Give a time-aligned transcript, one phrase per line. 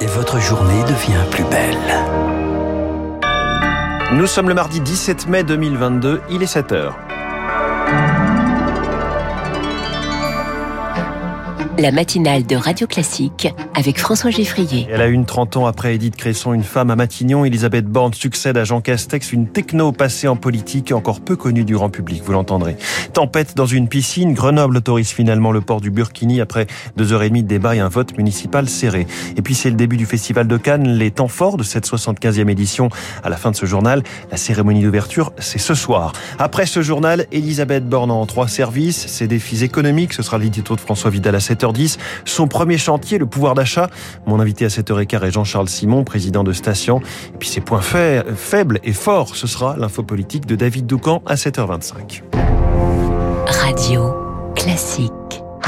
[0.00, 1.76] et votre journée devient plus belle.
[4.12, 7.07] Nous sommes le mardi 17 mai 2022, il est 7 heures.
[11.78, 14.88] La matinale de Radio Classique avec François Geffrier.
[14.90, 17.44] Elle a une 30 ans après Edith Cresson, une femme à Matignon.
[17.44, 21.74] Elisabeth Borne succède à Jean Castex, une techno passée en politique encore peu connue du
[21.74, 22.76] grand public, vous l'entendrez.
[23.12, 26.66] Tempête dans une piscine, Grenoble autorise finalement le port du Burkini après
[26.96, 29.06] deux heures et demie de débat et un vote municipal serré.
[29.36, 32.50] Et puis c'est le début du Festival de Cannes, les temps forts de cette 75e
[32.50, 32.88] édition.
[33.22, 36.10] À la fin de ce journal, la cérémonie d'ouverture, c'est ce soir.
[36.40, 40.80] Après ce journal, Elisabeth Borne en trois services, ses défis économiques, ce sera l'édito de
[40.80, 43.88] François Vidal à 7h 10 Son premier chantier, le pouvoir d'achat.
[44.26, 47.00] Mon invité à 7h15 est Jean-Charles Simon, président de Station.
[47.34, 51.34] Et puis ses points faibles et forts, ce sera l'info politique de David Doucan à
[51.34, 52.22] 7h25.
[53.46, 54.14] Radio
[54.54, 55.12] classique.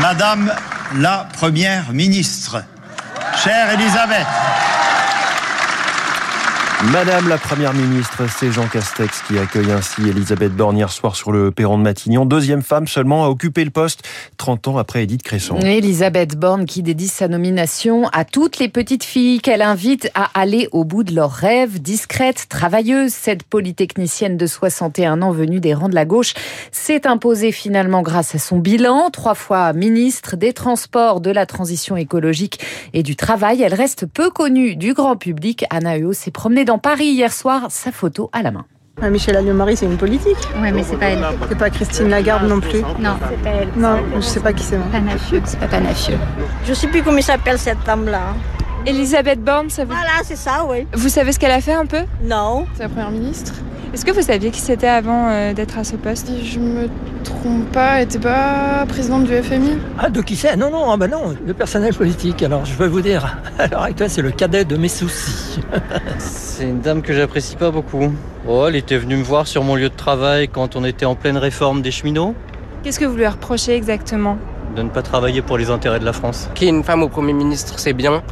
[0.00, 0.52] Madame
[0.98, 2.62] la Première ministre,
[3.42, 4.26] chère Elisabeth,
[6.84, 11.32] Madame la Première ministre, c'est Jean Castex qui accueille ainsi Elisabeth Borne hier soir sur
[11.32, 12.26] le perron de Matignon.
[12.26, 14.02] Deuxième femme seulement à occuper le poste
[14.36, 15.58] 30 ans après Edith Cresson.
[15.60, 20.68] Elisabeth Borne qui dédie sa nomination à toutes les petites filles qu'elle invite à aller
[20.70, 21.80] au bout de leurs rêves.
[21.80, 26.34] Discrète, travailleuse, cette polytechnicienne de 61 ans venue des rangs de la gauche
[26.72, 29.08] s'est imposée finalement grâce à son bilan.
[29.10, 32.60] Trois fois ministre des Transports, de la Transition écologique
[32.92, 33.62] et du Travail.
[33.62, 35.64] Elle reste peu connue du grand public.
[35.70, 38.66] Anna Eo s'est promenée dans Paris hier soir, sa photo à la main.
[39.00, 40.36] Ah, Michel Alliot-Marie, c'est une politique.
[40.60, 41.24] Ouais, mais c'est pas elle.
[41.48, 42.80] C'est pas Christine Lagarde non plus.
[42.98, 43.68] Non, c'est pas elle.
[43.76, 44.78] Non, je sais pas qui c'est.
[44.90, 46.18] Panafieux, c'est pas Panafieux.
[46.66, 48.34] Je sais plus comment s'appelle cette dame-là.
[48.84, 49.92] Elisabeth Borne, ça vous...
[49.92, 50.86] Voilà, c'est ça, oui.
[50.92, 52.02] Vous savez ce qu'elle a fait un peu?
[52.22, 52.66] Non.
[52.74, 53.52] C'est la première ministre?
[53.94, 56.26] Est-ce que vous saviez qui c'était avant euh, d'être à ce poste?
[56.26, 56.88] Si je me
[57.22, 60.56] trompe pas, elle était pas présidente du FMI Ah, de qui c'est?
[60.56, 62.42] Non, non, ah bah non, le personnel politique.
[62.42, 65.60] Alors, je veux vous dire, à l'heure actuelle, c'est le cadet de mes soucis.
[66.18, 68.12] c'est une dame que j'apprécie pas beaucoup.
[68.48, 71.14] Oh, elle était venue me voir sur mon lieu de travail quand on était en
[71.14, 72.34] pleine réforme des cheminots.
[72.82, 74.36] Qu'est-ce que vous lui reprochez exactement?
[74.74, 76.50] De ne pas travailler pour les intérêts de la France.
[76.54, 78.22] Qu'il y ait une femme au Premier ministre, c'est bien.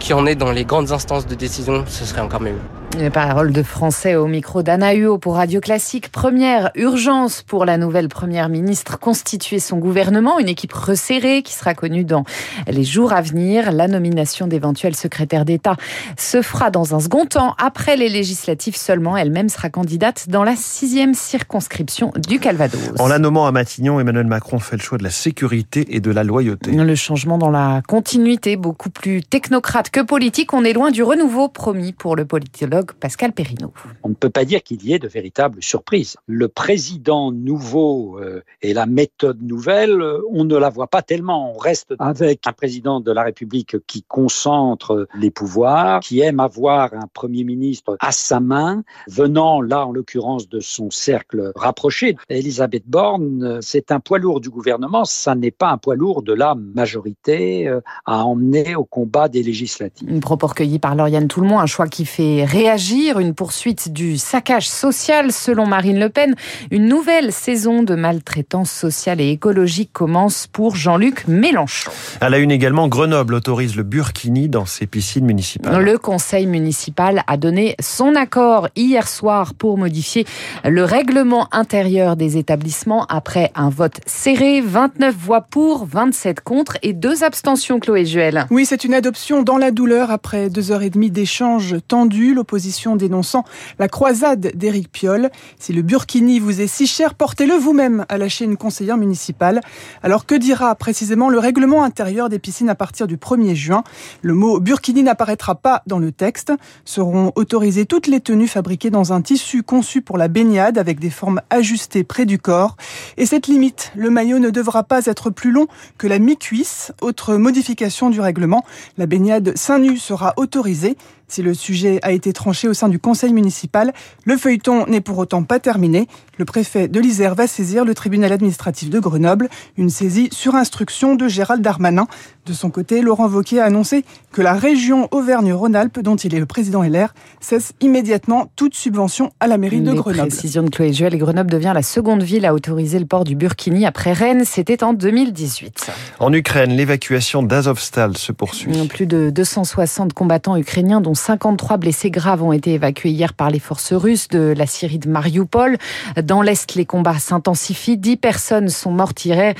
[0.00, 2.54] Qui en est dans les grandes instances de décision, ce serait encore mieux.
[2.96, 6.10] Les paroles de français au micro d'Anna Huot pour Radio Classique.
[6.10, 11.74] Première urgence pour la nouvelle première ministre, constituer son gouvernement, une équipe resserrée qui sera
[11.74, 12.24] connue dans
[12.66, 13.70] les jours à venir.
[13.70, 15.76] La nomination d'éventuels secrétaires d'État
[16.16, 19.16] se fera dans un second temps, après les législatives seulement.
[19.16, 22.80] Elle-même sera candidate dans la sixième circonscription du Calvados.
[22.98, 26.10] En la nommant à Matignon, Emmanuel Macron fait le choix de la sécurité et de
[26.10, 26.72] la loyauté.
[26.72, 30.52] Le changement dans la continuité, beaucoup plus technocrate que politique.
[30.52, 33.72] On est loin du renouveau promis pour le politologue Pascal Perrineau.
[34.02, 36.16] On ne peut pas dire qu'il y ait de véritables surprises.
[36.26, 41.54] Le président nouveau euh, et la méthode nouvelle, euh, on ne la voit pas tellement.
[41.54, 46.92] On reste avec un président de la République qui concentre les pouvoirs, qui aime avoir
[46.94, 52.16] un premier ministre à sa main, venant là en l'occurrence de son cercle rapproché.
[52.28, 56.22] Elisabeth Borne, euh, c'est un poids lourd du gouvernement, ça n'est pas un poids lourd
[56.22, 57.70] de la majorité
[58.06, 60.08] à emmener au combat des législatives.
[60.08, 60.48] Une propos
[60.80, 65.98] par Lauriane Tout-le-Monde, un choix qui fait réagir, une poursuite du saccage social selon Marine
[65.98, 66.34] Le Pen.
[66.70, 71.90] Une nouvelle saison de maltraitance sociale et écologique commence pour Jean-Luc Mélenchon.
[72.20, 75.82] À la une également, Grenoble autorise le burkini dans ses piscines municipales.
[75.82, 80.26] Le conseil municipal a donné son accord hier soir pour modifier
[80.62, 86.92] le règlement intérieur des établissements après un vote serré, 29 voix pour, 27 contre et
[86.92, 88.46] deux abstentions, Chloé Juel.
[88.50, 92.57] Oui, c'est une adoption dans la douleur après deux heures et demie d'échanges tendus, l'opposition
[92.96, 93.44] dénonçant
[93.78, 95.30] la croisade d'Éric Piolle.
[95.58, 99.60] Si le burkini vous est si cher, portez-le vous-même, a lâché une conseillère municipale.
[100.02, 103.84] Alors que dira précisément le règlement intérieur des piscines à partir du 1er juin?
[104.22, 106.52] Le mot burkini n'apparaîtra pas dans le texte.
[106.84, 111.10] Seront autorisées toutes les tenues fabriquées dans un tissu conçu pour la baignade avec des
[111.10, 112.76] formes ajustées près du corps.
[113.16, 115.66] Et cette limite, le maillot ne devra pas être plus long
[115.96, 116.92] que la mi-cuisse.
[117.00, 118.64] Autre modification du règlement,
[118.96, 120.96] la baignade seins nus sera autorisée.
[121.28, 123.92] Si le sujet a été tranché au sein du conseil municipal,
[124.24, 126.08] le feuilleton n'est pour autant pas terminé.
[126.38, 131.16] Le préfet de l'Isère va saisir le tribunal administratif de Grenoble, une saisie sur instruction
[131.16, 132.06] de Gérald Darmanin.
[132.46, 136.46] De son côté, Laurent Wauquiez a annoncé que la région Auvergne-Rhône-Alpes, dont il est le
[136.46, 140.28] président LR, cesse immédiatement toute subvention à la mairie de Les Grenoble.
[140.28, 143.84] précisions de Chloé Juel Grenoble devient la seconde ville à autoriser le port du burkini
[143.84, 144.44] après Rennes.
[144.46, 145.90] C'était en 2018.
[146.20, 148.72] En Ukraine, l'évacuation d'Azovstal se poursuit.
[148.88, 153.58] Plus de 260 combattants ukrainiens, dont 53 blessés graves ont été évacués hier par les
[153.58, 155.76] forces russes de la Syrie de Mariupol.
[156.22, 157.98] Dans l'Est, les combats s'intensifient.
[157.98, 159.54] 10 personnes sont mortes hier,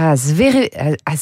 [0.00, 0.68] à, Zvere,
[1.06, 1.12] à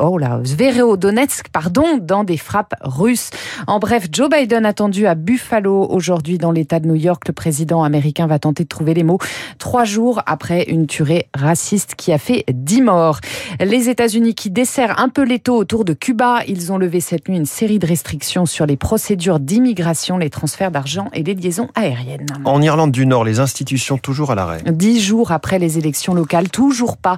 [0.00, 3.30] oh là, Zverodonetsk, pardon, dans des frappes russes.
[3.66, 7.24] En bref, Joe Biden attendu à Buffalo aujourd'hui dans l'État de New York.
[7.26, 9.18] Le président américain va tenter de trouver les mots
[9.58, 13.20] trois jours après une tuerie raciste qui a fait 10 morts.
[13.60, 17.36] Les États-Unis qui desserrent un peu l'étau autour de Cuba, ils ont levé cette nuit
[17.36, 22.26] une série de restrictions sur les procédures d'immigration, les transferts d'argent et les liaisons aériennes.
[22.44, 24.58] En Irlande du Nord, les institutions toujours à l'arrêt.
[24.70, 27.16] Dix jours après les élections locales, toujours pas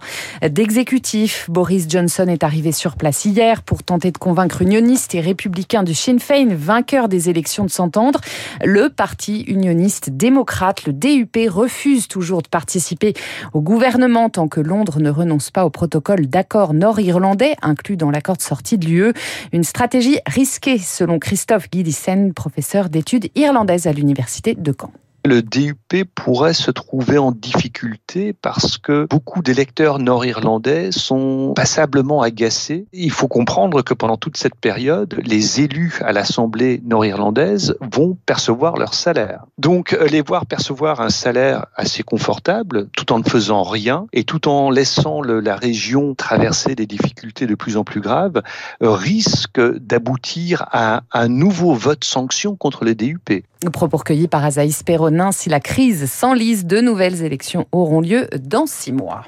[0.48, 1.50] d'exécutif.
[1.50, 5.94] Boris Johnson est arrivé sur place hier pour tenter de convaincre unionistes et républicains du
[5.94, 8.20] Sinn Féin, vainqueurs des élections, de s'entendre.
[8.64, 13.14] Le parti unioniste démocrate, le DUP, refuse toujours de participer
[13.52, 18.36] au gouvernement tant que Londres ne renonce pas au protocole d'accord nord-irlandais inclus dans l'accord
[18.36, 19.12] de sortie de l'UE.
[19.52, 24.92] Une stratégie risquée selon Christophe Guidissen, professeur d'études irlandaises à l'université de Caen
[25.26, 32.86] le DUP pourrait se trouver en difficulté parce que beaucoup d'électeurs nord-irlandais sont passablement agacés.
[32.92, 38.76] Il faut comprendre que pendant toute cette période, les élus à l'Assemblée nord-irlandaise vont percevoir
[38.76, 39.46] leur salaire.
[39.56, 44.46] Donc les voir percevoir un salaire assez confortable tout en ne faisant rien et tout
[44.46, 48.42] en laissant la région traverser des difficultés de plus en plus graves
[48.80, 53.44] risque d'aboutir à un nouveau vote sanction contre le DUP.
[53.70, 58.66] Propos recueillis par Azaïs Perronin, si la crise s'enlise, de nouvelles élections auront lieu dans
[58.66, 59.22] six mois.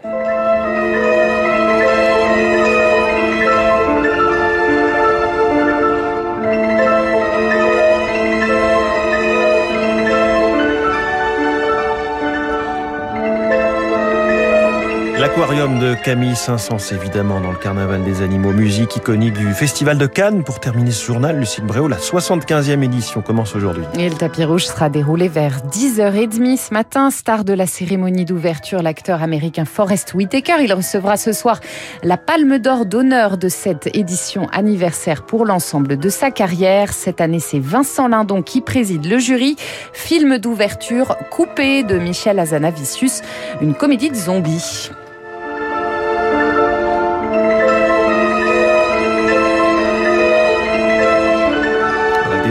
[15.36, 20.06] L'aquarium de Camille Saint-Saëns, évidemment, dans le carnaval des animaux, musique iconique du Festival de
[20.06, 20.42] Cannes.
[20.42, 23.84] Pour terminer ce journal, Lucille Bréau, la 75e édition commence aujourd'hui.
[23.98, 27.10] Et le tapis rouge sera déroulé vers 10h30 ce matin.
[27.10, 30.54] Star de la cérémonie d'ouverture, l'acteur américain Forrest Whitaker.
[30.62, 31.60] Il recevra ce soir
[32.02, 36.94] la palme d'or d'honneur de cette édition anniversaire pour l'ensemble de sa carrière.
[36.94, 39.56] Cette année, c'est Vincent Lindon qui préside le jury.
[39.92, 43.20] Film d'ouverture coupé de Michel Azanavicius,
[43.60, 44.90] une comédie de zombies.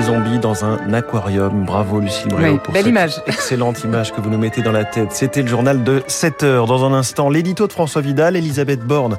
[0.06, 1.66] Zombies dans un aquarium.
[1.66, 3.22] Bravo Lucille Bréau pour belle cette image.
[3.28, 5.12] excellente image que vous nous mettez dans la tête.
[5.12, 6.68] C'était le journal de 7 heures.
[6.68, 9.18] Dans un instant, l'édito de François Vidal, Elisabeth Borne,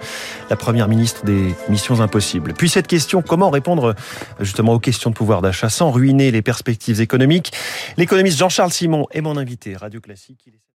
[0.48, 2.54] la première ministre des Missions Impossibles.
[2.54, 3.94] Puis cette question, comment répondre
[4.40, 7.52] justement aux questions de pouvoir d'achat sans ruiner les perspectives économiques?
[7.96, 9.76] L'économiste Jean-Charles Simon est mon invité.
[9.76, 10.48] Radio Classique.